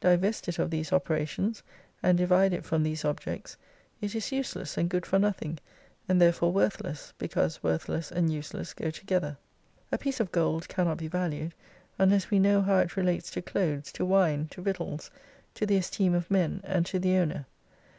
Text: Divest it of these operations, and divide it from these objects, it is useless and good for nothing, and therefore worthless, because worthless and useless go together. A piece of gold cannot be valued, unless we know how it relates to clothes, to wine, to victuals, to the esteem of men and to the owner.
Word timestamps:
Divest 0.00 0.48
it 0.48 0.58
of 0.58 0.70
these 0.70 0.94
operations, 0.94 1.62
and 2.02 2.16
divide 2.16 2.54
it 2.54 2.64
from 2.64 2.82
these 2.82 3.04
objects, 3.04 3.58
it 4.00 4.14
is 4.14 4.32
useless 4.32 4.78
and 4.78 4.88
good 4.88 5.04
for 5.04 5.18
nothing, 5.18 5.58
and 6.08 6.22
therefore 6.22 6.52
worthless, 6.54 7.12
because 7.18 7.62
worthless 7.62 8.10
and 8.10 8.32
useless 8.32 8.72
go 8.72 8.88
together. 8.88 9.36
A 9.92 9.98
piece 9.98 10.20
of 10.20 10.32
gold 10.32 10.68
cannot 10.68 10.96
be 10.96 11.08
valued, 11.08 11.52
unless 11.98 12.30
we 12.30 12.38
know 12.38 12.62
how 12.62 12.78
it 12.78 12.96
relates 12.96 13.30
to 13.32 13.42
clothes, 13.42 13.92
to 13.92 14.06
wine, 14.06 14.48
to 14.52 14.62
victuals, 14.62 15.10
to 15.52 15.66
the 15.66 15.76
esteem 15.76 16.14
of 16.14 16.30
men 16.30 16.62
and 16.64 16.86
to 16.86 16.98
the 16.98 17.18
owner. 17.18 17.44